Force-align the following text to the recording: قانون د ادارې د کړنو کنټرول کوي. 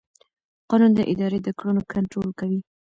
قانون 0.69 0.91
د 0.95 1.01
ادارې 1.11 1.39
د 1.43 1.47
کړنو 1.59 1.81
کنټرول 1.93 2.29
کوي. 2.39 2.59